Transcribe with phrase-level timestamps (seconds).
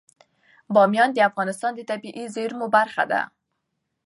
[0.73, 3.21] بامیان د افغانستان د طبیعي زیرمو برخه ده.